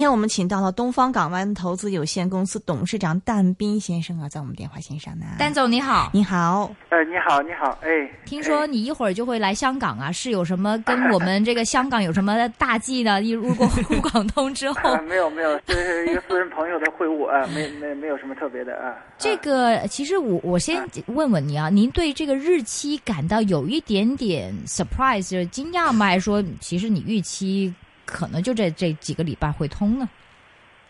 [0.00, 5.26] 今天我们请到了东方港湾投资有限公司董事长但斌先生啊，在我们电话线上呢。
[5.38, 10.10] 蛋总你好，你好，呃，你好，你好，哎，听说你一会儿就会来香港啊？
[10.10, 13.20] 是有什么跟我们这个香港有什么大计呢？
[13.20, 18.96] 一入过 沪港通之后，没有没有，这是一个私人朋友的会晤啊，没没没有什么特别的啊。
[19.18, 26.06] 这个其实我我先问问你啊，您对这个日期感到有一点点 surprise 就是惊讶吗？
[26.06, 27.74] 还是说其实你预期
[28.12, 30.08] 可能就这这几个礼拜会通呢？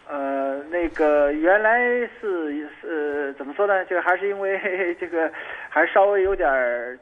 [0.08, 1.78] 呃，那个原来
[2.20, 3.84] 是呃怎么说呢？
[3.84, 4.58] 就还是因为
[4.98, 5.30] 这个，
[5.68, 6.48] 还稍微有点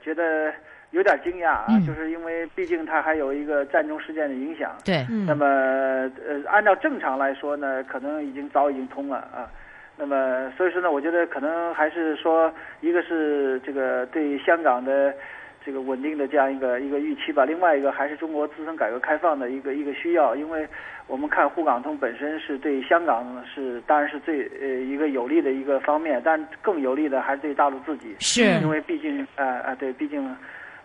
[0.03, 0.53] 觉得
[0.91, 4.77] 有点惊讶啊，就是因为毕竟它还有一个战争事件的影响。
[4.85, 9.49] 对，那么呃，按照正常来说呢，可能已经早已经通了啊。
[9.97, 15.15] 那么所以说呢，我觉得可能还是说，一个是这个对香港的。
[15.69, 20.67] 这个稳定的这样一个一个预期吧，另外一个还是中国自身改革开放的一个一个需要，因为
[21.07, 30.35] 我们看沪港通本身是对香港是当然是最呃一个有利的一个方面，但更有利的还是对大陆自己，是因为毕竟啊啊对，毕竟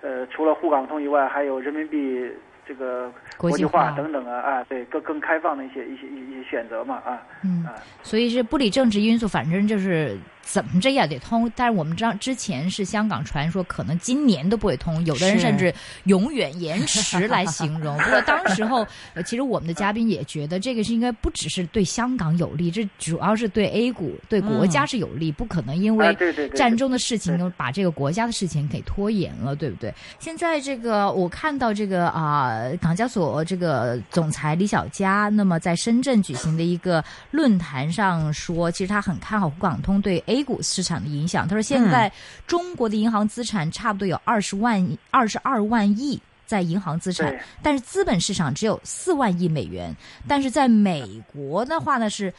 [0.02, 2.30] 呃除了沪港通以外，还有人民币。
[2.66, 11.52] 这个国际化等等啊啊，对更更开放的一些一些一些选择嘛啊，嗯啊，所以是不理政治因素，反正就是怎么着也得通。
[11.56, 15.74] 但是我们知道之前是香港传说可能今年都不会通，有的人甚至
[16.06, 17.98] 永远延迟来形容。
[17.98, 18.86] 不过当时候，
[19.26, 26.16] 其实我们的嘉宾也觉得这个是应该不只是对香港有利，这主要是对 A 股对国家是有利，不可能因为
[26.54, 29.94] 战争的事情都把这个国家的事情给拖延了，对不对？
[30.20, 32.34] 现在这个我看到这个啊。
[32.44, 41.48] 呃，港交所这个总裁李小加，那么在深圳举行的一个论坛上说，其实他很看好沪港通对 A 股市场的影响。
[41.48, 42.12] 他说，现在
[42.48, 49.96] 中国的银行资产差不多有二十万、二十二万亿在银行资产，但是资本市场只有四万亿美元。
[50.28, 52.34] 但是在美国的话呢是。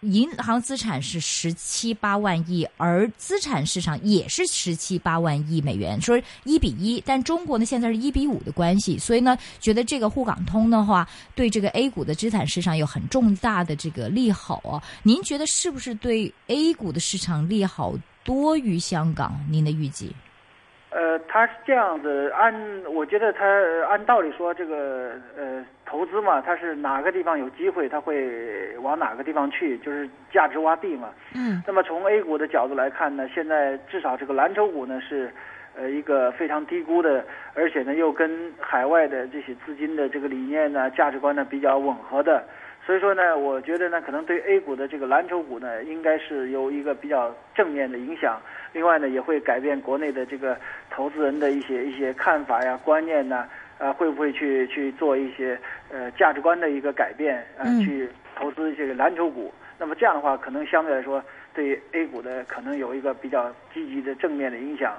[0.00, 7.02] 银行资产是十七八万亿，而资产市场也是十七八万亿美元，说一比一。
[7.04, 14.82] 但中国呢，现在是一比五的关系，所以呢，觉得这个沪港通的话，对这个 A 股的资产市场有很重大的这个利好啊。
[15.02, 17.94] 您觉得是不是对 A 股的市场利好
[18.24, 19.38] 多于香港？
[19.50, 20.10] 您的预计？
[20.90, 22.52] 呃，他是这样子，按
[22.92, 23.46] 我觉得他
[23.88, 31.10] 按道理说，这个呃投资嘛，他是哪个地方有机会，他会往哪个地方去，就是价值洼地嘛。
[31.32, 31.62] 嗯。
[31.64, 35.30] 那么从 A 股的角度来看呢，现在至少这个蓝筹股呢是，
[35.76, 37.24] 呃一个非常低估的，
[37.54, 42.42] 而且呢又跟海外的这些资金的这个理念呢、价值观呢比较吻合的。
[42.84, 48.40] 所以说呢，我觉得呢，可能对 A 股的这个蓝筹股呢，应该是有一个比较正面的影响。
[48.72, 50.56] 另外呢，也会改变国内的这个
[50.90, 53.46] 投资人的一些一些看法呀、观念呐，
[53.78, 55.58] 呃，会不会去去做一些
[55.92, 57.64] 呃价值观的一个改变啊？
[57.84, 59.52] 去投资这个蓝筹股。
[59.78, 61.22] 那么这样的话，可能相对来说，
[61.54, 64.94] 对 A 股的可能有一个比较积极的正面的影响。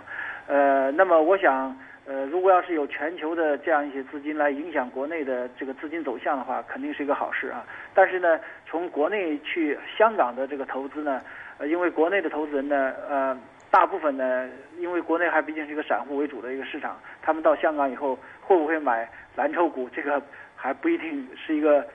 [0.48, 1.76] 呃，那么我想。
[2.04, 7.64] 呃，如果要是有全球的这样一些资金来影响国内的这个资金走向的话，肯定是一个好事啊。
[7.94, 11.22] 但是呢，从国内去香港的这个投资呢，
[11.60, 13.38] 呃，因为国内的投资人呢，呃，
[13.70, 20.20] 大部分呢，因为国内还毕竟是一个散户为主的一个市场，他们到香港以后会不会买蓝筹股，这个
[20.56, 21.86] 还不一定是一个，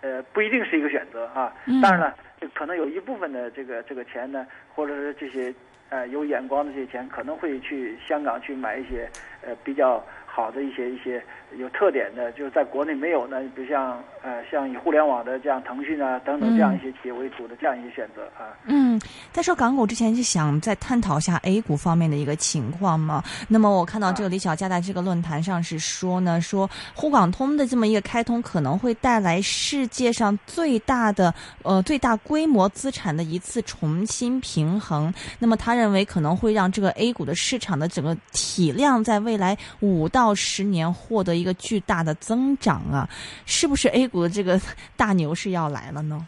[0.00, 1.52] 呃，不一定是一个选择啊。
[1.82, 2.16] 当然了，
[2.54, 5.54] 可能有一部分的这个这个钱呢，或者是这些。
[5.90, 9.10] 呃，有眼光的这些钱可能会去香港去买一些
[9.42, 10.02] 呃比较
[10.32, 11.20] 好的一些一些
[11.58, 18.54] 有特点的，就是在国内没有呢，比如像呃像以互联网的这样腾讯啊等等这样一些企业为主的这样一些选择啊。
[18.66, 19.00] 嗯，
[19.32, 23.24] 在说港股之前就想再探讨一下 A 股方面的一个情况嘛。
[23.48, 35.12] 那么我看到这个李小加在这个论坛上是说呢，说沪港通的这么一个开通可能会带来世界上最大的呃最大规模资产的一次重新平衡。
[35.40, 35.80] 那么他。
[35.80, 43.08] 认为可能会让这个 A 股的市场的整个体量在未来五到十年获得一个巨大的增长啊，
[43.46, 44.60] 是不是 A 股的这个
[44.96, 46.26] 大牛市要来了呢？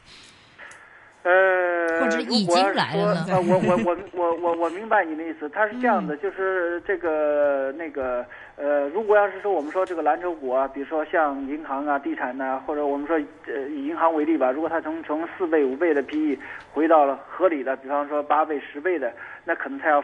[1.24, 3.26] 呃，或者已经来了呢？
[3.48, 13.14] 我我我我我我明白你的意思，他是这样的，就是这个那个呃，如果要是说我们说这个蓝筹股啊，比如说像银行啊、地产呐，或者我们说
[13.46, 16.36] 呃以银行为例吧，如果它从从四倍、五倍的 PE
[16.72, 19.12] 回到了合理的，比方说八倍、十倍的，
[19.44, 20.02] 那可能它要，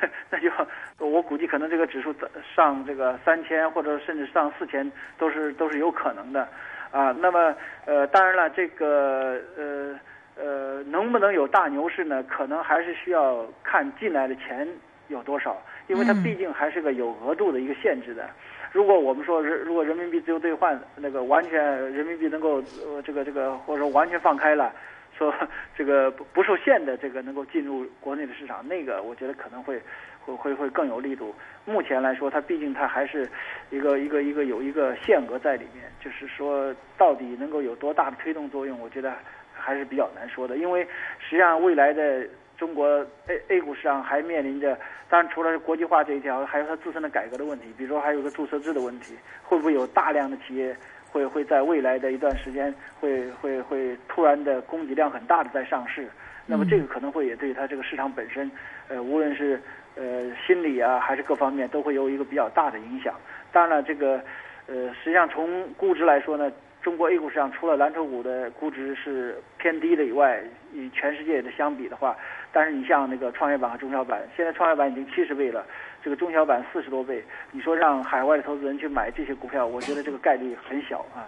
[0.30, 0.50] 那就
[0.98, 2.14] 我估计可能这个指数
[2.54, 6.48] 上这个三千或者甚至上四千都是都是有可能的
[6.90, 7.14] 啊。
[7.18, 7.54] 那么
[7.84, 9.98] 呃，当然了，这个呃。
[10.40, 12.22] 呃，能不能有大牛市呢？
[12.28, 14.68] 可能还是需要看进来的钱
[15.08, 18.30] 有多少，因为它毕竟还是个有额度的一个限制的。
[18.70, 21.60] 如果我们说人如果人民币自由兑换那个完全
[21.92, 24.72] 人民币能够呃这个这个或者说完全放开了，
[25.18, 25.34] 说
[25.76, 29.82] 这个不不受限的这个能够进入国内的市场，那个我觉得可能会
[30.24, 31.34] 会会会更有力度。
[31.64, 33.28] 目前来说，它毕竟它还是
[33.70, 39.12] 一个一个一个有一个限额在里面，就是说到底能够有多大的推动作用，我觉得
[39.52, 40.56] 还是比较难说的。
[40.56, 40.84] 因为
[41.18, 42.24] 实际上未来的
[42.56, 42.86] 中国
[43.26, 44.78] A A 股市场还面临着，
[45.08, 50.76] 当然除了国际化这一条，还有它自身的改革的问题，比如说还有个注册制的问题，会不会有大量的企业
[51.10, 56.08] 会会在未来的一段时间会会会突然的供给量很大的在上市？
[56.46, 58.50] 那么这个可能会也对它这个市场本身，
[58.88, 59.60] 呃，无论是
[59.96, 63.14] 呃心理啊还是各方面都会有一个比较大的影响。
[63.52, 64.20] 当然了，这个
[64.66, 66.50] 呃实际上从估值来说呢。
[66.80, 70.40] 中国 A 股市场除了蓝筹股的估值是偏低的以外，
[70.72, 72.16] 与全世界的相比的话，
[72.52, 75.66] 但是你像那个创业板和中小板，现在创业板已经七十倍了，
[76.02, 81.26] 这个中小板四十多倍，你说让海外的投资人去买这些股票，我觉得这个概率很小啊。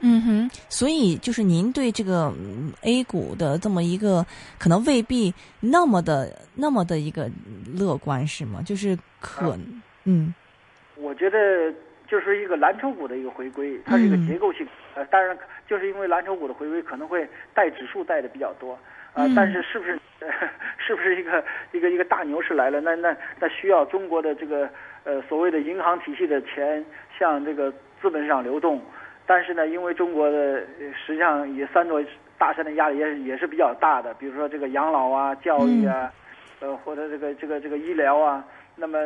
[0.00, 2.32] 嗯哼，所以就是您对这个
[2.82, 4.26] A 股的这么一个
[4.58, 7.30] 可能未必那么的那么的一个
[7.78, 8.60] 乐观是吗？
[8.62, 9.56] 就是可
[10.04, 10.34] 嗯，
[10.96, 11.72] 我觉得。
[12.08, 14.68] 就是一个蓝筹股的一个回归，它是一个结构性。
[14.94, 15.34] 呃，当然，
[15.66, 18.78] 就是因为蓝筹股的回归可能会带指数带的比较多，
[19.14, 19.98] 啊，但是是不是
[20.78, 22.80] 是不是一个一个一个大牛市来了？
[22.80, 24.68] 那那那需要中国的这个
[25.04, 26.84] 呃所谓的银行体系的钱
[27.18, 27.70] 向这个
[28.00, 28.80] 资本市场流动，
[29.26, 30.60] 但是呢，因为中国的
[30.94, 32.02] 实际上也三座
[32.38, 36.10] 大山的压力也也是比较大的，比如说这个养老啊、教育啊，
[36.60, 38.44] 呃或者这个这个这个医疗啊。
[38.74, 38.98] 那么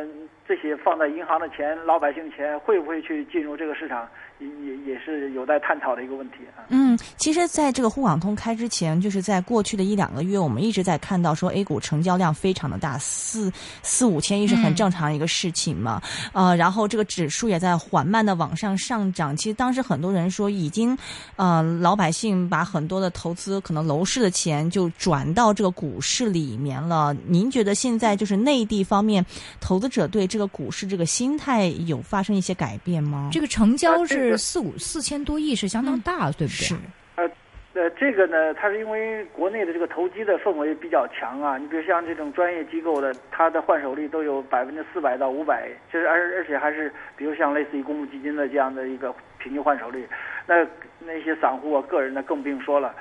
[0.47, 4.07] 这些放在银行的钱，老百姓钱会不会去进入这个市场？
[4.39, 6.61] 也也也是有待探讨的一个问题啊。
[6.69, 13.51] 嗯，其实，在这个沪港通开之前，就是在过去的一两个月，我们一直在看到说 A 股成交量非常的大，四
[13.81, 15.99] 四五千亿是很正常的一个事情嘛。
[16.33, 19.35] 呃，然后这个指数也在缓慢的往上上涨。
[19.35, 20.95] 其实当时很多人说，已经
[21.35, 27.11] 呃老百姓把很多的投资可能楼市的钱就转到这个股市里面了。
[27.25, 29.25] 您觉得现在就是内地方面
[29.59, 33.29] 投资者对这个股市这个心态有发生一些改变吗？
[33.31, 34.37] 这个成交是。
[34.37, 36.65] 四五四千多亿是相当大，对不对？
[36.67, 36.75] 是，
[37.15, 37.29] 呃，
[37.73, 41.57] 呃，这个呢，它是因为国内的这个投机的氛围比较强啊。
[41.57, 50.07] 你比如像这种专业机构的，它的换手率都有百分之四百到五百，就是而而且还是，比如像类似于公募基金的这样的一个平均换手率。
[50.45, 50.65] 那
[50.99, 52.95] 那些散户啊、个人呢，更不用说了，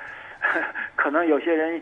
[0.97, 1.81] 可能有些人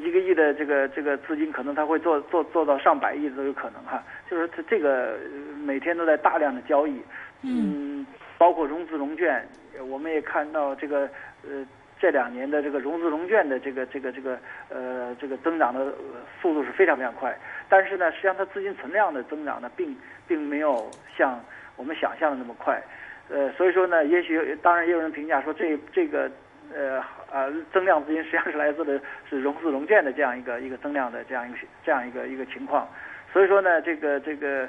[0.00, 4.02] 一个亿的这个这个资金，可能他会做做做到上百亿都有可能哈。
[4.30, 5.18] 就是他这个
[5.64, 7.00] 每天都在大量的交易，
[7.42, 8.06] 嗯。
[8.38, 9.46] 包括融资融券，
[9.88, 11.08] 我们也看到这个
[11.48, 11.64] 呃
[11.96, 14.36] 这两年的这个融资融券的这个这个这个
[14.68, 15.94] 呃这个增长的
[16.40, 17.32] 速度是非常非常快，
[17.68, 21.38] 但是呢，实际上它资金存量的增长呢，并并没有像
[21.76, 22.82] 我们想象的那么快，
[23.28, 26.28] 呃，所以说呢，也许当然也有人评价说这这个
[26.74, 32.88] 呃呃增量资金实际上是来自的是融资融券的这样一个一个增量的这样一个这样一个一个情况，
[33.32, 34.68] 所以说呢，这个这个。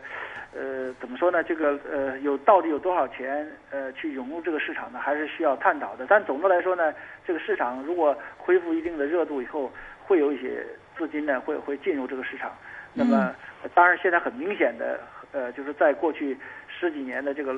[0.56, 1.44] 呃，怎么说呢？
[1.44, 5.00] 这个呃，有到底有多少钱呃去涌入这个市场呢？
[5.00, 6.06] 还是需要探讨的。
[6.08, 6.94] 但总的来说呢，
[7.26, 9.72] 这个市场如果恢复一定的热度以后，
[10.04, 10.64] 会有一些
[10.96, 12.52] 资金呢会会进入这个市场。
[12.94, 13.34] 那么，
[13.74, 15.00] 当然现在很明显的
[15.32, 16.38] 呃，就是在过去
[16.68, 17.56] 十几年的这个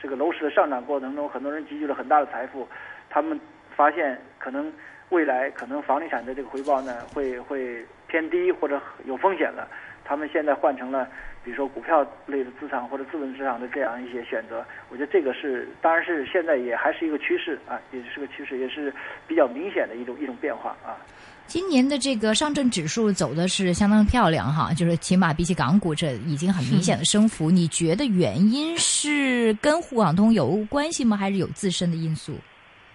[0.00, 2.66] 这个楼市的上涨过程中，很多人积聚了很大的财富，
[3.10, 3.38] 他们
[3.76, 4.72] 发现可能
[5.10, 9.68] 未来可能房地产的这个回报呢会会偏低或者有风险了。
[10.04, 11.08] 他们现在换成了，
[11.44, 18.92] 比如说股票类的资产或者资本市场的这样一些选择，我觉得这个是，当然是现在也还是一个趋势啊，也是个趋势，也是
[19.28, 20.98] 比较明显的一种一种变化啊。
[21.46, 27.48] 今年的这个上证指数走的是相当漂亮哈，就是起码比起港股这已经很明显的升幅。
[27.48, 31.16] 你觉得原因是跟沪港通有关系吗？
[31.16, 32.34] 还是有自身的因素？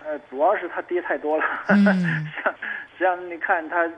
[0.07, 1.43] 呃，主要是它跌太多了。
[1.67, 3.91] 嗯，像实际上你看它呃。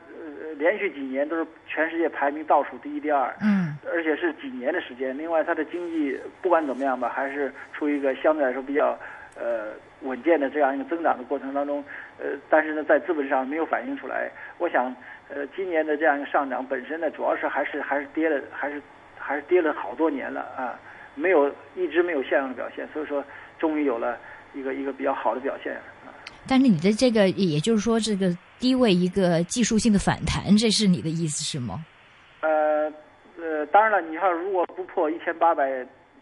[0.58, 5.18] 连续几年都是全世界排名倒数第一、第二，嗯，而且是几年的时间。
[5.18, 8.98] 另外，它的经济不管怎么样吧，还是处于一个相对来说比较
[9.40, 9.68] 呃
[10.02, 11.82] 稳健的这样一个增长的过程当中。
[12.18, 14.30] 呃，但是呢，在资本上没有反映出来。
[14.58, 14.94] 我想，
[15.30, 18.82] 呃，今年的这样一个上涨本身呢，主要是还是还是跌了，还是
[19.18, 20.78] 还是跌了好多年了啊，
[21.16, 22.86] 没有一直没有像样的表现。
[22.92, 23.24] 所以说，
[23.60, 24.18] 终于有了
[24.54, 25.82] 一个一个比较好的表现啊。
[26.48, 28.36] 但是你的这个，也就是说这个。
[28.60, 31.86] 低位一个技术性的反弹，这是你的意思是吗？
[32.42, 32.92] 呃
[33.38, 35.66] 呃，当然了，你看如果不破一千八百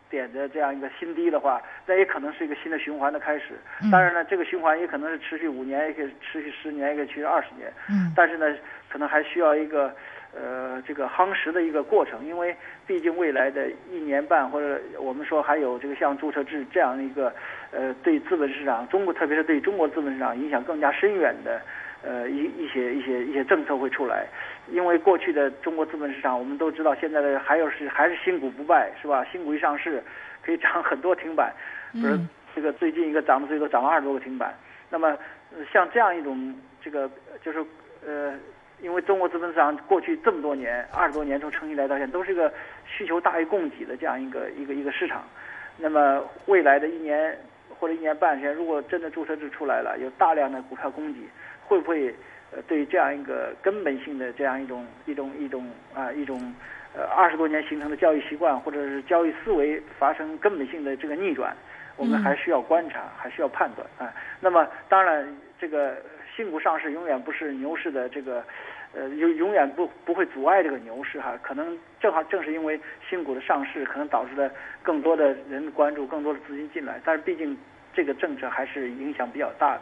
[0.07, 3.59] 点的这样一个新低的话，那也可能是一个新的循环的开始。
[3.91, 7.73] 当然了，这个循环也可能是持续五年，也可以持续十年，也可以持续二十年。
[7.89, 8.45] 嗯，但是呢，
[8.87, 9.91] 可能还需要一个
[10.35, 12.55] 呃这个夯实的一个过程，因为
[12.85, 17.33] 毕竟未来的一年半或者我们说还有这个像注册制这样一个
[17.71, 21.61] 呃对资本市场，中国特别是对中国资本市场影响更加深远的。
[22.03, 24.27] 呃，一一些一些一些政策会出来，
[24.67, 29.25] 因为过去的中国资本市场，我们都知道，现在的还有是还是新股不败，是吧？
[29.31, 30.01] 新股一上市，
[30.43, 31.51] 可以涨很多停板，
[31.91, 32.15] 比如
[32.55, 34.53] 这个最近一个涨的最多涨了二十多个停板。
[34.91, 35.17] 那么
[35.73, 37.09] 像这样一种这个
[37.43, 37.65] 就是
[38.05, 38.35] 呃，
[38.81, 42.51] 因为中国资本市场过去这么多年二十多年从成立来到现在都是一个
[42.85, 45.23] 需求大于供给的这样一个一个一个市场。
[45.77, 47.37] 那么未来的一年
[47.79, 51.19] 或者一年半时间，如果真的注册制出来了，有大量的股票供给。
[51.67, 52.15] 会不会
[52.55, 56.53] 呃对这样一个根本性的这样一种一种一种啊一种
[56.95, 61.53] 呃二十多年形成的交易习惯或者是交易思维发生根本性的这个逆转？
[61.97, 64.13] 我们还需要观察，还需要判断啊。
[64.39, 65.27] 那么当然，
[65.59, 65.97] 这个
[66.37, 68.43] 新股上市永远不是牛市的这个
[68.93, 71.33] 呃永永远不不会阻碍这个牛市哈。
[71.41, 72.79] 可能正好正是因为
[73.09, 74.49] 新股的上市，可能导致了
[74.83, 77.01] 更多的人关注，更多的资金进来。
[77.03, 77.57] 但是毕竟
[77.91, 79.81] 这个政策还是影响比较大的，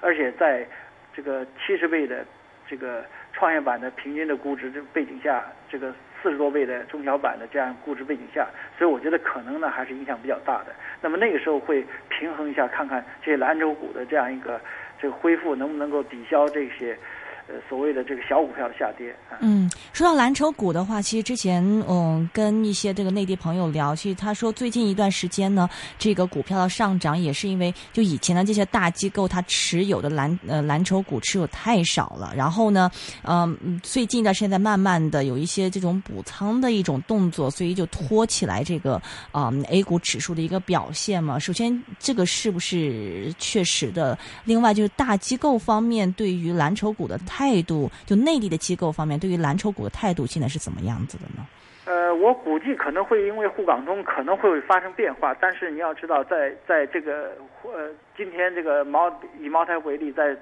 [0.00, 0.66] 而且在
[1.12, 2.24] 这个七十倍的
[2.66, 3.04] 这个
[3.34, 5.92] 创业板的平均的估值这背景下，这个
[6.22, 10.72] 四十多倍的中小板的这样估值背景下，所以我觉得可能呢还是影响比较大的。
[11.02, 14.58] 那么那个时候会平衡一下，看看这些蓝筹股的这样一个
[15.00, 16.98] 这个恢复能不能够抵消这些。
[17.52, 19.12] 呃，所谓的这个小股票的下跌。
[19.40, 32.88] 嗯，说到蓝筹股的话，其实之前嗯跟一些这个内地朋友聊，其实他说最近一段时间呢，这个股票的上涨也是因为就以前的这些大机构它持有的蓝呃蓝筹股持有太少了，然后呢，
[33.24, 39.00] 嗯，最近的现在慢慢的有一些这种补仓的一种动作，所以就拖起来这个
[39.32, 41.36] 啊 A 股指数的一个表现嘛。
[41.36, 44.16] 首先，这个是不是确实的？
[44.44, 47.18] 另外，就是大机构方面对于蓝筹股的。
[47.30, 51.46] 态度就内地的机构方面，对于蓝筹股的态度现在是怎么样子的呢？
[51.86, 57.32] 呃，我估计可能会因为沪港通可能会发生变化，但是你要知道，在在这个
[57.64, 60.36] 呃今天这个茅以茅台为例，在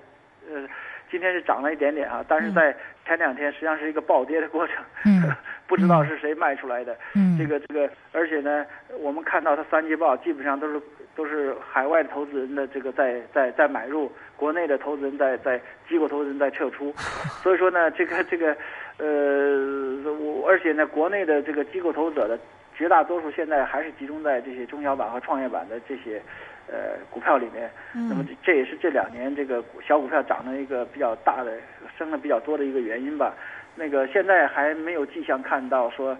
[0.50, 0.68] 呃
[1.10, 2.76] 今天是涨了一点点啊，但是在
[3.06, 4.76] 前两天实际上是一个暴跌的过程，
[5.06, 5.22] 嗯，
[5.68, 8.66] 不知道是谁卖出来的，嗯，这个这个，而且呢，
[8.98, 10.80] 我们看到它三季报基本上都是。
[11.18, 16.92] 都是海外的投资人的这个在在在买入，国内的投资人在在机构投资人在撤出，
[17.42, 18.56] 所以说呢，这个这个，
[18.98, 22.38] 呃，我而且呢，国内的这个机构投资者的
[22.72, 26.22] 绝大多数现在还是集中在这些中小板和创业板的这些
[26.68, 27.68] 呃股票里面。
[27.92, 31.58] 那么这也是这两年这个小股票涨的一个比较大的
[31.98, 33.34] 升的比较多的一个原因吧。
[33.78, 36.18] 那个现在还没有迹象看到说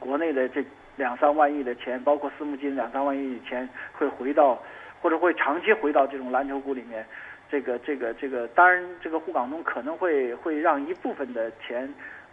[0.00, 0.64] 国内的这。
[0.98, 4.58] 两三万亿的钱，包括私募金两三万亿的钱会回到，
[5.02, 7.04] 或者会长期回到这种蓝筹股里面。
[7.50, 11.86] 这个这个这个，当然这个沪港通可能会会让一部分的钱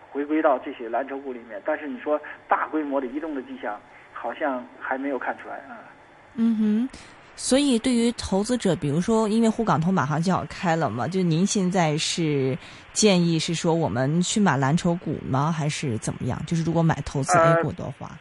[0.09, 2.17] 回归到这些蓝筹股里面，但是你说
[2.47, 3.77] 大规模的移动的迹象，
[4.13, 5.83] 好像还没有看出来啊。
[6.35, 6.89] 嗯哼，
[7.35, 12.57] 所以对于投资者，比如说因为沪港通马上就要开了嘛，就您现在是
[12.93, 16.39] 建议是说我们去买蓝筹股吗，还是怎么样？
[16.45, 18.11] 就是如果买投资 A 股的话。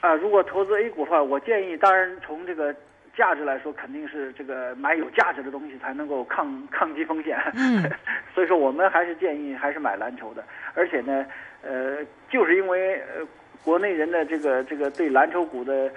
[0.00, 2.72] 啊，如果投资 A 股的话，我建议，当然从这个
[3.16, 7.36] 价值来说，肯定是这个买有价值的东西才能够抗抗击风险。
[7.54, 7.82] 嗯，
[8.32, 11.26] 所以说我们还是建议还是买蓝筹的，而且呢，
[11.62, 11.96] 呃，
[12.30, 13.26] 就是因为呃
[13.64, 15.90] 国内人的这个这个对蓝筹股的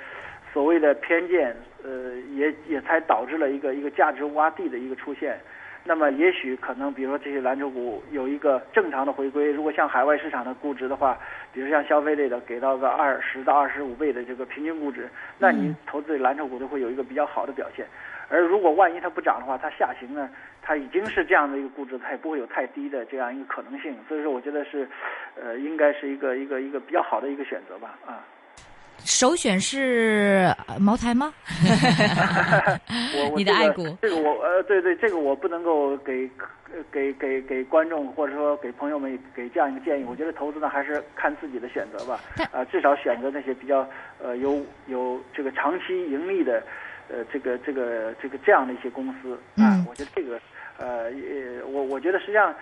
[0.54, 5.40] 所谓的偏见，呃，也也才导致了一个一个价值洼地的一个出现。
[5.84, 9.52] 那么也许可能，比如说这些蓝筹股有一个正常的回归。
[9.52, 11.18] 如果像海外市场的估值的话，
[11.52, 17.88] 比如像消费类的给到个二十到二十五倍的这个平均估值，那你投资蓝筹股都会有一个比较好的表现。
[18.30, 20.30] 而如果万一它不涨的话，它下行呢，
[20.62, 23.96] 它已经是这样的一个估值，它也不会有太低的这样一个可能性。
[24.08, 24.88] 所以说，我觉得是，
[25.42, 28.22] 呃，应该是一个一个一个比较好的一个选择吧，啊。
[29.04, 31.34] 首选是茅台吗？
[33.16, 36.30] 我你的爱股这个我呃对对这个我不能够给
[36.92, 40.04] 给给给观众或者说给朋友们给这样一个建议。
[40.04, 42.20] 我觉得投资呢还是看自己的选择吧。
[42.52, 43.88] 啊，至少选择那些比较
[44.22, 46.64] 呃有有这个长期盈利的
[47.10, 49.84] 呃这个这个这个这样的一些公司啊。
[49.90, 50.40] 我觉得这个
[50.78, 52.54] 呃也我我觉得实际上。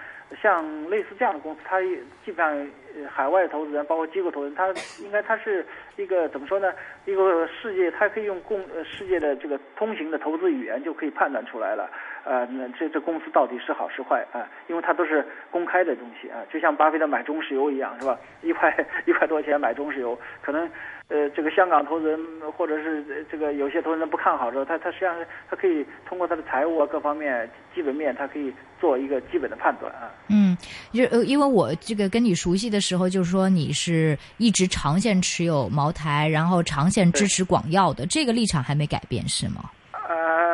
[0.41, 1.81] 像类似这样的公司，它
[2.23, 2.67] 基本上
[3.09, 4.67] 海外投资人，包括机构投资人，它
[5.01, 6.71] 应该它是一个怎么说呢？
[7.05, 11.89] 一个世界，它可以用共世界的这个通行的投资语言就可以判断出来了。
[12.29, 14.45] 呃，那这这公司到底是好是坏啊？
[14.67, 18.15] 因为它都是公开的东西啊，就像巴菲特买中石油一样，是吧？
[18.43, 18.71] 一块
[19.07, 20.69] 一块多钱买中石油，可能
[21.07, 22.19] 呃，这个香港投资人
[22.55, 25.15] 或者是这个有些投资人不看好的时候，他他实际上
[25.49, 30.13] 他可以通过他的财务啊各方面基本面，他可以做一个基本的判断啊。
[30.27, 30.55] 嗯，
[30.93, 39.71] 就呃，因为我这个跟你熟悉的时候，就是说你是一直长线持有茅台，然后长线支持广药的，这个立场还没改变是吗？
[40.07, 40.48] 呃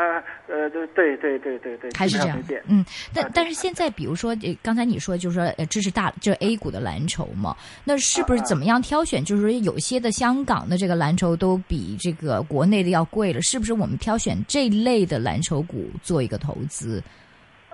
[0.48, 2.38] 呃，对对对对对对，还是这样。
[2.68, 9.24] 嗯，但但是现在，比如说，刚才你说就是说，呃，支持大就是 A 股的蓝筹嘛，那是不是怎么样挑选？
[9.24, 13.74] 就是说，有些的香港的这个蓝筹都比这个国内的要贵了，是不是？
[13.74, 17.04] 我们挑选这类的蓝筹股做一个投资？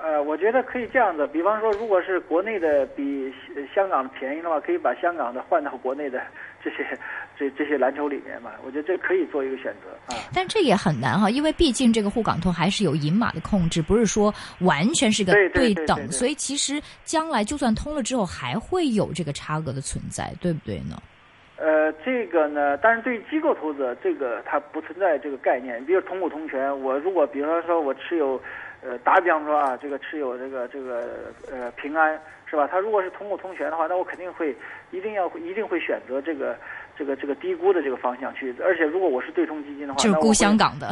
[0.04, 3.32] 呃，我觉得可以这样子，比方说，如果是国内的比
[3.76, 6.20] 香港便宜的话，可以把香港的换到国内的
[6.64, 6.98] 这些。
[7.40, 10.20] 这这些蓝筹里面嘛，我觉得这可以做一个选择啊。
[10.32, 16.12] 但这也很难哈，因为毕竟这个沪港通还是有银码的控制，不是说完全是个对等。
[16.12, 21.02] 所以其实将来就算通了之后，还会有这个差额的存在，对不对呢？
[21.58, 25.84] 呃，这个呢，但是对于机构投资者，这个它不存在这个概念。
[25.84, 28.40] 比如同股同权，我如果比方说我持有，
[28.84, 32.20] 呃，打比方说啊，这个持有这个这个呃平安
[32.52, 32.68] 是吧？
[32.70, 34.54] 他如果是同股同权的话，那我肯定会
[34.92, 36.56] 一定要一定会选择这个。
[36.98, 40.88] 这个这个低估的这个方向去，而且如果我是对冲基金的话，就是估香港的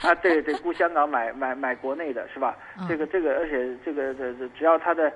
[0.00, 2.56] 啊，对对，估香港买买买国内的是吧？
[2.88, 5.12] 这个这个，而且这个这这，只要它的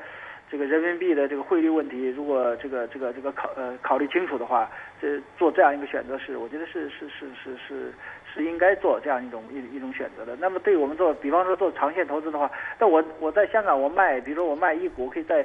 [0.48, 7.92] 这个人民币的这个汇率问题，如果这个这个这个考呃考虑清楚的话，这做这样一个选择是，我觉得是是是是是
[8.32, 10.36] 是应该做这样一种一一种选择的。
[10.36, 12.48] 那么对我们做，比方说做长线投资的话，
[12.78, 15.44] 那我我在香港我卖，比如说我卖一股，可以在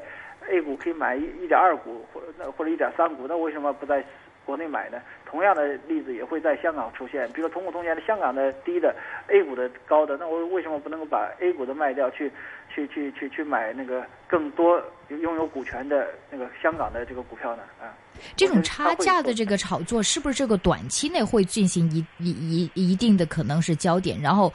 [0.50, 4.03] A 股可以买一一点二股或者或者一点三股，那为什么不在？
[4.43, 8.93] 国内买呢同样的例子也会在香港出现，比如说同股同权的香港的低的
[9.27, 12.29] ，A 股的高的，那我为什么不能够把 A 股的卖掉，去
[12.74, 17.62] 去去去去买那个更多拥有股权的那个香港的这个股票呢？
[17.79, 17.93] 啊，
[18.36, 24.51] 这种差价的这个炒作是不是这个短期内会进行一一一一定的可能是焦点，然后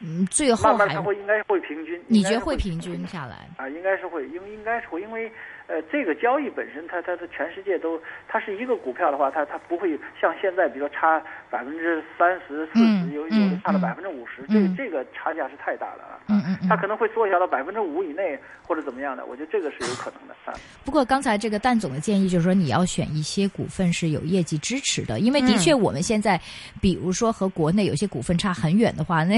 [0.00, 3.48] 嗯最后慢慢它会应该会平均，你觉得会平均下来？
[3.56, 5.30] 啊，应该是会，因为应该是会，因为。
[5.68, 11.20] 呃，这个交易本身，它它它全世界都，它是一个股票的话，它它不会像现在，比如说差
[11.50, 16.20] 百分之三十、四十，有有的差了百分之五十，这这个差价是太大了啊。
[16.28, 20.54] 嗯嗯它可能会缩小到百分之五以内，或者怎么样的，我觉得这个是有可能的啊。
[20.84, 26.40] 不过刚才这个蛋总的建议就是说，你要选一些股份是有业绩支持的，因为的确我们现在，
[26.80, 29.36] 比如说和国内有些股份差很远的话，那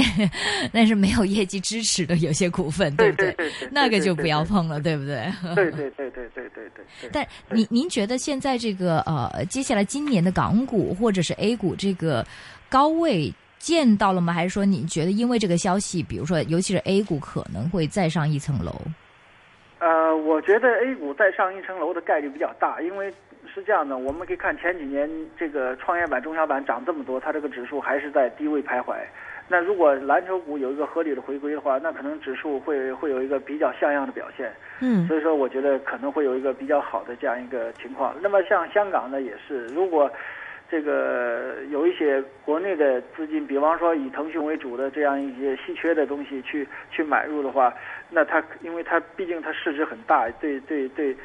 [0.73, 3.35] 那是没有业绩支持的有些股份，对不对？
[3.71, 5.27] 那个就不要碰了，对不对？
[5.55, 7.11] 对对对对对对对对。
[7.13, 12.25] 但您您觉得现在这个呃，接下来今年的港股或者是 A 股这个
[12.69, 13.33] 高位？
[13.59, 14.33] 见到了吗？
[14.33, 18.73] 还是说你觉得因为这个消息，比如说尤其是 A 股可能会再上一层楼？
[19.81, 23.13] 呃，我觉得 A 股再上一层楼的概率比较大，因为
[23.53, 28.95] 是这样的，我们可以看前几年这个创业板、中小板涨这么多，它这个指数还是在低位徘徊。
[29.49, 34.53] 那如果蓝筹股有一个合理的回归的话，那可能指数会会有一个比较像样的表现。
[34.81, 38.15] 嗯，所以说我觉得可能会有一个比较好的这样一个情况。
[38.21, 40.11] 那么像香港呢，也是如果。
[40.71, 47.73] 这个有一些国内的资金，比方说以腾讯为主的这样一些稀缺的东西去去买入的话，
[48.11, 51.17] 那它因为它毕竟它市值很大，对对对，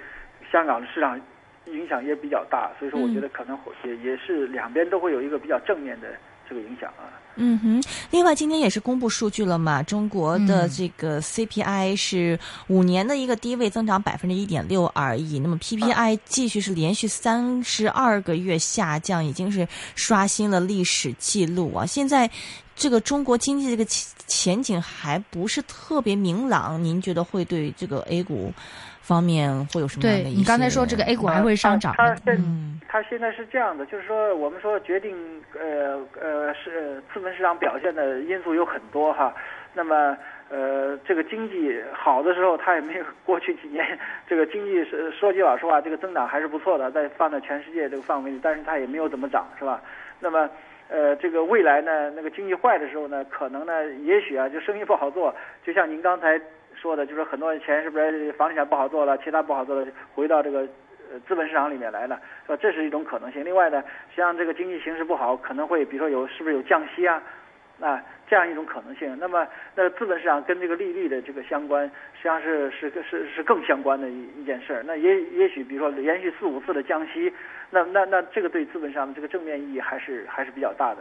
[0.50, 1.20] 香港的市场
[1.66, 6.08] 影响也比较大，所以说我觉得可能也也是两边都会有一个比较正面的。
[6.54, 7.84] 这个影响啊，嗯哼。
[8.12, 9.82] 另外，今天也是公布数据了嘛？
[9.82, 15.40] 中国的这个 CPI 是五年的一个低位增长百分之一点六而已。
[15.40, 21.86] 那么 PPI 继续是连续三十二个月下降，已经是刷新了历史记录啊！
[21.86, 22.30] 现在
[22.76, 23.84] 这个中国经济这个
[24.28, 28.54] 前景还不是特别明朗，您觉得会对这个 A 股？
[29.04, 30.30] 方面会有什么样的？
[30.30, 31.94] 你刚才说这个 A 股还会上涨。
[31.98, 35.14] 它现它现在是这样的，就是说我们说决定
[35.60, 39.34] 呃呃是资本市场表现的因素有很多哈。
[39.74, 40.18] 那么
[40.50, 43.86] 呃这个经济好的时候，它也没有过去几年
[44.26, 49.82] 这个经济是说句老实话，这个增长还是不错的，在放在全世界这个范围里，但是它也没有怎么涨，是吧？
[50.22, 50.50] 那么
[50.88, 55.36] 呃这个未来呢，那个经济坏的时候呢，可能呢也许啊就生意不好做，
[55.66, 56.40] 就像您刚才。
[56.84, 60.68] 说的就是很多钱是不是房地产不好做了，其他不好做了，回到这个
[61.10, 62.58] 呃资本市场里面来了，是吧？
[62.62, 63.46] 这是一种可能性。
[63.46, 67.24] 另外呢，实际上这个经济形势不好，可能会比如说有是不是有降息啊，
[67.80, 69.18] 啊这样一种可能性。
[69.18, 74.84] 那么那资本市场跟这个利率的这个相关，实际上是是是是更相关的一一件事儿。
[74.86, 77.32] 那也也许比如说连续四五次的降息，
[77.70, 80.98] 那那那这个对资本上的这个正面意义还是还是比较大的。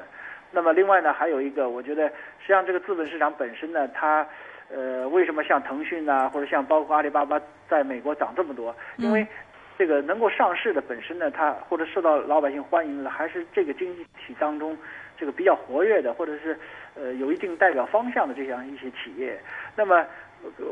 [0.52, 2.06] 那么另外呢，还有一个，我觉得
[2.38, 4.24] 实际上这个资本市场本身呢，它。
[4.74, 8.74] 呃，为什么像腾讯啊，或者像包括阿里巴巴在美国涨这么多？
[8.96, 9.26] 因为
[9.78, 14.76] 这个能够上市的本身呢，它或者受到老百姓欢迎的，还是这个经济体当中
[15.18, 16.58] 这个比较活跃的，或者是
[16.94, 19.38] 呃有一定代表方向的这样一些企业。
[19.76, 20.06] 那么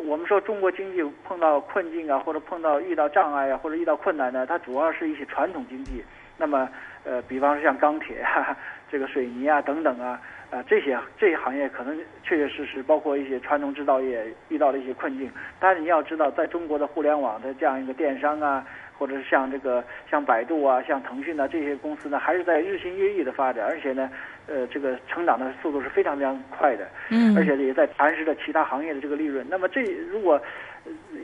[0.06, 6.02] 我们说中国经济碰到困境啊，或者碰到遇到障碍啊，或者遇到困难呢，它主要是一些传统经济。
[6.40, 6.66] 那么
[7.04, 8.56] 呃，比方说像钢铁啊、
[8.90, 10.18] 这个水泥啊等等啊。
[10.50, 15.30] 啊，这些这些行业可能确确实实，包括一些传统制造业遇到了一些困境。
[15.60, 18.66] 但是你要知道，在中国的互联网的这样一个电商啊，
[18.98, 24.10] 或者是像这个像百度啊、像腾讯啊这些公司呢，还是在日新月异的发展，而且呢，
[24.48, 26.84] 呃，这个成长的速度是非常非常快的。
[27.10, 29.46] 嗯，而且也在蚕食着其他行业的这个利润。
[29.48, 30.42] 那么这如果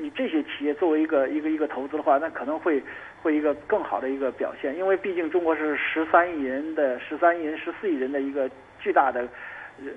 [0.03, 2.83] 以这些企业作为一个一个一个投资的话，那可能会
[3.23, 8.51] 会一个更好的一个表现，因为毕竟中国是十三亿人的十三亿人十四亿人的一个。
[8.79, 9.27] 巨大的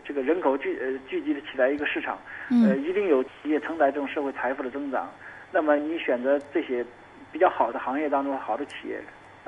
[0.03, 2.17] 这个人口聚呃聚集的起来一个市场，
[2.65, 5.07] 呃，一定有企业承载这种社会财富的增长。
[5.51, 6.83] 那么你选择这些
[7.31, 8.99] 比较好的行业当中好的企业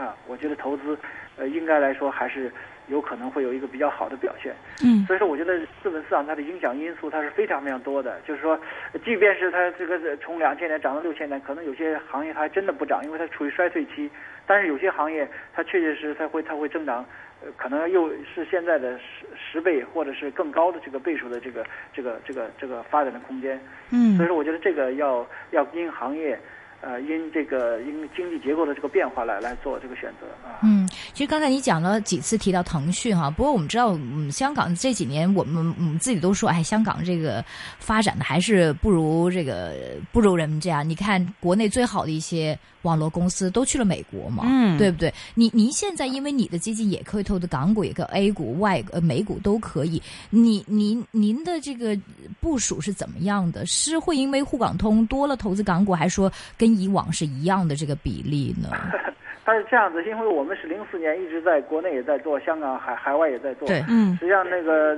[0.02, 0.98] 啊，我觉得投资
[1.38, 2.52] 呃应该来说还是
[2.88, 4.52] 有可能会有一个比较好的表现。
[4.84, 8.20] 嗯，所以说我觉得资本市场它的影响因素它是非常非常多的。
[8.28, 8.60] 就是说，
[9.06, 14.10] 即便是它这个从两千年涨到六千年，可能有些行业它还真的不涨，因为它处于衰退期。
[14.48, 17.06] 但是有些行业它确确实实它会它会增长。
[17.44, 23.60] 呃，可能又是现在的十十倍或者是更高的这个倍数的这个这个这个这个发展的空间。
[23.92, 26.40] 嗯，所以说我觉得这个要要因行业。
[26.82, 30.60] 呃，因这个因经济结构的这个变化来来做这个选择啊。
[30.64, 37.44] 嗯，其实刚才你讲了几次提到腾讯哈，不过我们知道，嗯，香港这几年我们嗯自己都说，哎，香港这个
[37.80, 39.76] 发展的还是不如这个
[40.12, 40.82] 不如人家。
[40.82, 45.14] 你看国内最好的一些网络公司都去了美国嘛，嗯，对不对？
[45.36, 50.02] 你您现在因为你的基金也可以投的港股，也可 A 股、外呃美股都可以。
[50.32, 51.96] 你您您的这个
[52.42, 53.66] 部署是怎么样的？
[53.66, 58.70] 是会因为沪港通多了投资港股，还是说跟以往是一样的这个比例呢？
[59.46, 63.68] 它是这样子，因为我们是零四年一直在国内也在做，香港海海外也在做。
[63.68, 64.16] 对，嗯。
[64.18, 64.96] 实际上那个，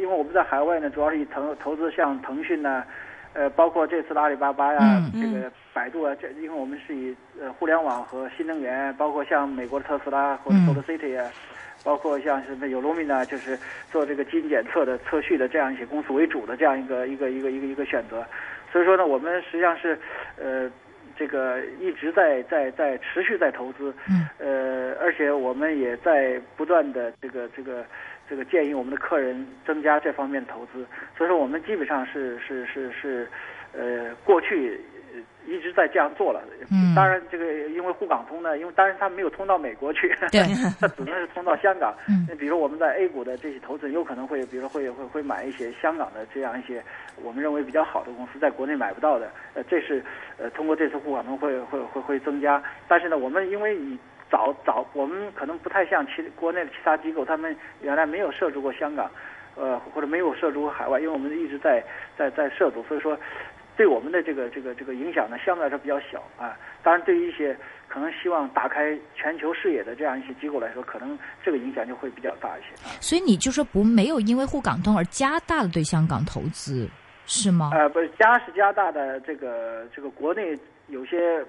[0.00, 2.82] 因为我们在海外呢，主要是以投投资像腾讯呢，
[3.32, 11.30] 呃，包括这次的阿里巴巴呀，这个百度啊，这因为我们是以呃互联网和新能源，包括像美国的特斯拉或者 SolarCity 啊，
[11.86, 13.56] 包括像什么有罗米呢，就是
[13.92, 18.26] 做这个基因检测的测序的这样一些公司为主的这样一个一个一个一个一个选择。
[18.72, 19.96] 所以说呢，我们实际上是
[20.36, 20.68] 呃。
[21.18, 27.82] 这个一直在在在持续在投资，嗯，呃，而且我们也在不断的这个这个
[28.28, 30.84] 这个建议我们的客人增加这方面的投资，
[31.16, 33.26] 所以说我们基本上是是是是，
[33.72, 34.78] 呃，过去。
[35.46, 40.42] 一直在这样做了，嗯，当然这个因为沪港通呢，因为当然它没有通到美国去，对，
[40.80, 41.94] 它只能是通到香港。
[42.08, 46.82] 嗯，那比如我们在 A 股的这些投资人有可能会，比如说会会会买一些香港的这样一些
[47.22, 50.04] 我们认为比较好的公司，在国内买不到的，呃，这是
[50.36, 52.62] 呃通过这次沪港通会会会会增加。
[52.88, 53.96] 但是呢，我们因为以
[54.30, 59.08] 早早我们可能不太像其国内的其他机构，他们原来没有涉足过香港，
[59.54, 61.80] 呃，或者没有涉足过海外，因为我们一直在
[62.18, 63.16] 在在涉足，所以说。
[63.76, 66.56] 对我们的这个这个这个影响呢，相对来说比较小啊。
[66.82, 67.56] 当然，对于一些
[67.88, 72.68] 可能希望打开全球视野的这样一些机构来说，可能这个影响就会比较大一些。
[73.00, 76.88] 所以你就说不没有因为沪港通而加大了对香港投资，
[77.26, 77.70] 是吗？
[77.74, 80.58] 呃，不是加是加大的，这个这个国内
[80.88, 81.44] 有些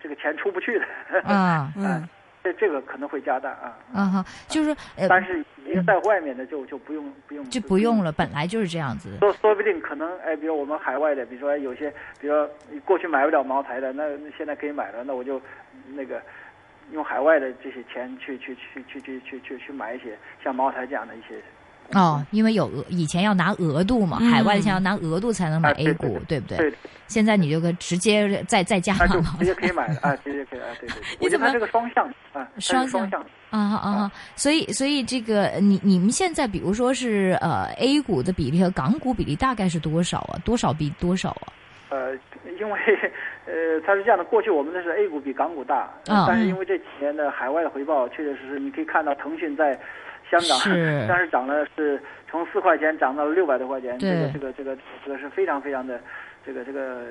[0.00, 2.08] 这个钱出不去的啊， 嗯。
[2.42, 9.16] 这这个可能会加大啊，嗯哈，就是呃，但是已经在外面的就就不用不用就不用了，本来就是这样子。
[9.20, 12.48] 说说不定可能哎，比如我们海外的，比如说有些，比如说
[12.84, 14.04] 过去买不了茅台的，那
[14.36, 15.40] 现在可以买了，那我就
[15.88, 16.22] 那个
[16.92, 21.42] 用海外的这些钱去去去去去去去去买一些像茅台这样的一些。
[21.92, 26.58] 哦，因为有额以前要拿额度嘛，海外的钱要拿额度才能买 A 股，对不对？
[26.58, 26.74] 对。
[27.06, 30.96] 现在你就可直接再再加码嘛，直接可以买啊， 直接可以啊，对对。
[31.18, 32.46] 你怎么这个双向啊？
[32.58, 33.10] 双向
[33.48, 34.12] 啊啊！
[34.36, 40.36] 所以所以这个你你们现在比如说是呃 A 股的比例和港股比例大概是多少啊？
[40.44, 41.48] 多少比多少啊？
[41.88, 42.12] 呃，
[42.60, 42.78] 因为
[43.46, 49.80] 呃它是这样的，过去我们的是 A 股比港股大，但是因为这几年的海外的回报确确实实，你可以看到腾讯在。
[50.30, 50.58] 香港，
[51.08, 56.00] 但是涨了是从四块钱涨到了六百多块钱，这个这个这个这个是非常非常的，
[56.44, 57.02] 这个这个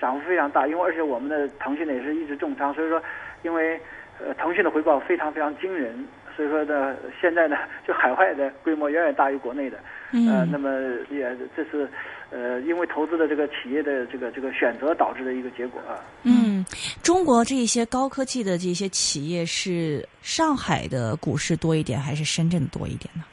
[0.00, 0.66] 涨幅非常大。
[0.66, 3.02] 因为而且我们的腾讯呢也是一直重仓，所以说，
[3.42, 3.80] 因为
[4.18, 9.78] 呃腾讯的回报非常非常惊人，所以说呢现在呢就海外的规模远远大于国内的，
[10.12, 10.70] 呃那么
[11.10, 11.88] 也这是。
[12.28, 16.02] 呃，因为投资的这个企业的这个这个选择导致的一个结果啊。
[16.24, 16.55] 嗯，
[17.02, 23.24] 中国这些高科技的这些企业是上海的股市多一点，还是深圳多一点呢？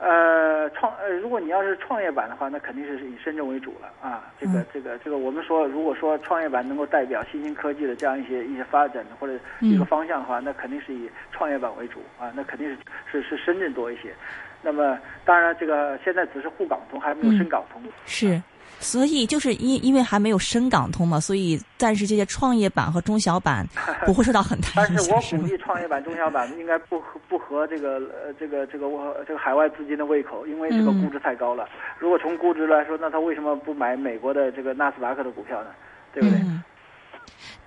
[0.00, 4.32] 呃，创呃，如果你要是创业板的话，那肯定是以深圳为主了啊。
[4.38, 12.78] 这个、嗯这个这个，我们说，如果说创业板能够代表新兴科技的这样一些一些发展或者一个嗯方向的话，那肯定是以创业板为主啊，那肯定是
[13.10, 14.14] 是是深圳多一些。
[14.62, 17.82] 那么当然，这个现在只是沪港通，还没有嗯深港通。
[18.06, 18.40] 是，
[18.80, 23.66] 所以就是因因为还没有深港通嘛，所以暂时这些创业板和中小板
[24.06, 31.68] 不会受到很大但影是我响，是我估计创业板、中小板应该不合不合这个呃这个这个我这个海外资金的胃口，因为这个嗯估值太高了。
[31.98, 35.70] 如果从估值来说，那他为什么不买美国的这个纳斯达克的股票呢？
[36.12, 36.38] 对不对？
[36.40, 36.57] 嗯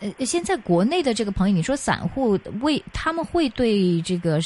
[0.01, 4.39] 呃，现在国内的这个朋友，你说散户为他们会对这个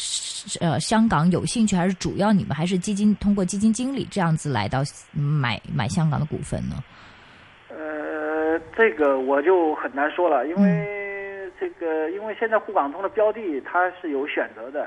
[0.59, 4.79] 呃香港有兴趣，还是主要你们还是基金通过基金经理这样子来到
[5.13, 6.75] 买买香港的股份呢？
[7.69, 14.85] 呃，这个我就很难说了，因为这个因为现在沪港通的标的它是有选择的，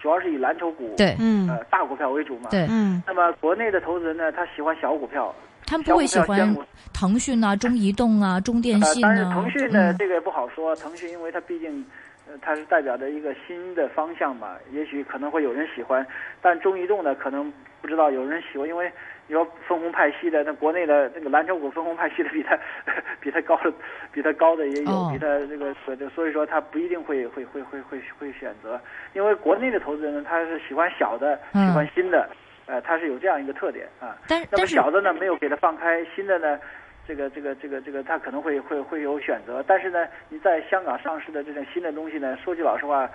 [0.00, 2.50] 主要是以蓝筹股对嗯呃大股票为主嘛。。
[2.50, 5.32] 对，嗯那么国内的投资人呢，他喜欢小股票，
[5.68, 6.56] 他们不会喜欢
[6.94, 9.32] 腾讯啊、中移动啊、中电呃，信但是啊。
[9.34, 10.74] 腾讯呢，嗯这个也不好说。
[10.76, 11.84] 腾讯因为它毕竟，
[12.26, 16.04] 呃，它是代表着一个新的方向嘛，也许可能会有人喜欢。
[16.40, 17.52] 但中移动呢，可能
[17.82, 18.90] 不知道有人喜欢，因为
[19.26, 22.58] 你说分红派息的，那国内的那个蓝筹股分红派息的比它
[23.20, 23.70] 比它高的
[24.10, 28.80] 比它高的也有，哦比它这个所以所以说它不一定会会会会会会选择，
[29.12, 32.28] 因为国内的投资人呢，他是喜欢小的，嗯喜欢新的，
[32.68, 34.14] 呃，它是有这样一个特点啊。
[34.28, 36.58] 但那么小的呢，没有给它放开，新的呢，
[37.06, 39.64] 这个这个这个这个，它可能会会会有选择。
[39.66, 43.08] 但是呢，你在香港上市的这种新的东西呢，说句老实话，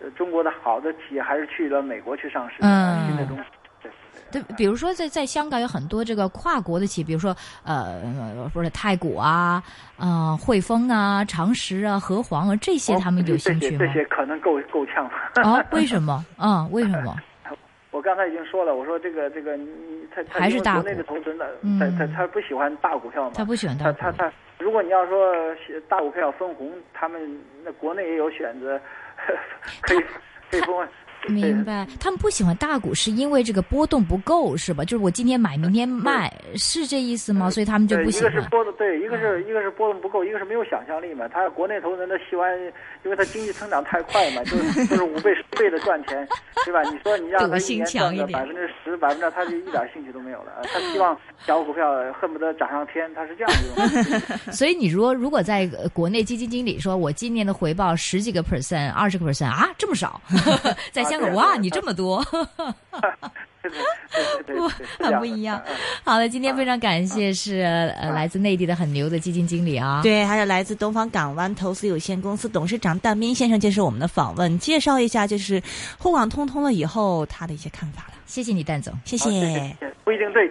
[0.00, 3.42] 呃，中国的好的企业还是去了美国去上市的、嗯新的东西。
[3.82, 8.00] 对对，比如说在在香港有很多这个跨国的企业，比如说呃，
[8.52, 9.60] 不是太古啊、
[9.98, 13.92] 呃、汇丰啊、长实啊、和黄啊这些，他们有兴趣吗这些这？
[13.92, 15.04] 些可能够够呛。
[15.42, 16.24] 啊，为什么？
[16.38, 17.16] 啊，为什么？
[18.00, 19.54] 我刚才已经说了，我说这个这个
[20.10, 21.78] 他他还是大因为国内股的投资人呢，嗯。
[21.78, 25.36] 他他他不喜欢大股票嘛，他不喜欢大股他他他，如果你要说
[25.86, 28.80] 大股票分红，他们那国内也有选择，
[29.84, 29.98] 可以
[30.50, 30.88] 可以分红。
[31.28, 34.84] 明白，他们不喜欢大股，是因为这个波动不够，是吧？
[34.84, 37.50] 就是我今天买，明天卖，是这意思吗？
[37.50, 38.48] 所以他们就，不喜欢一个是。
[38.48, 41.28] 波动，对，一个是、一个是波动不够，一个是没有想象力嘛。
[41.28, 42.58] 他国内投资人他喜欢，
[43.04, 46.26] 因为他经济增长太快嘛，就是 就是五倍十倍的赚钱，
[46.64, 46.82] 对吧？
[46.90, 50.52] 你说你让他一年赚个百分之十、百分之，他就一点兴趣都没有了。
[50.62, 54.20] 呃他希望小股票恨不得涨上天，他是这样一种。
[54.52, 60.20] 所以你如果如果在呃国内基金经理说我今年的回报十几个 percent、二十个 percent 啊，这么少，
[60.92, 62.24] 在香港哇，你这么多，
[63.62, 65.60] 对对对对对，是这很不一样。
[66.04, 67.60] 好的，今天非常感谢是
[68.00, 70.00] 呃来自内地的很牛的基金经理啊。
[70.02, 75.62] 对，还有来自东方港湾投资有限公司董事长但斌先生接受我们的访问，介绍一下就是
[75.98, 78.14] 沪港通通了以后他的一些看法了。
[78.26, 78.94] 谢谢你，蛋总。
[79.04, 79.28] 谢谢
[80.04, 80.48] 不一定对。